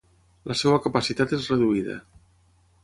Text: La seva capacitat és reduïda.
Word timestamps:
La 0.51 0.55
seva 0.61 0.79
capacitat 0.85 1.37
és 1.39 1.49
reduïda. 1.53 2.01